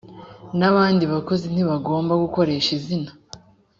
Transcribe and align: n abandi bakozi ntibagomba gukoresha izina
n 0.59 0.61
abandi 0.69 1.03
bakozi 1.13 1.45
ntibagomba 1.53 2.13
gukoresha 2.23 2.69
izina 2.77 3.11